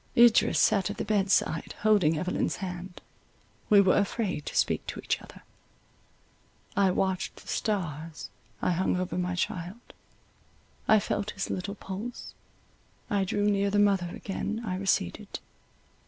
[0.17, 3.01] Idris sat at the bedside, holding Evelyn's hand;
[3.69, 5.43] we were afraid to speak to each other;
[6.75, 8.31] I watched the stars
[8.63, 15.37] —I hung over my child—I felt his little pulse—I drew near the mother—again I receded.